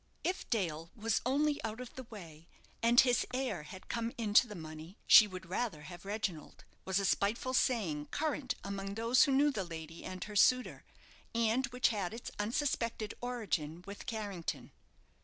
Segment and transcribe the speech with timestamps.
[0.23, 2.47] "If Dale was only out of the way,
[2.81, 7.05] and his heir had come into the money, she would rather have Reginald," was a
[7.05, 10.83] spiteful saying current among those who knew the lady and her suitor,
[11.35, 14.71] and which had its unsuspected origin with Carrington.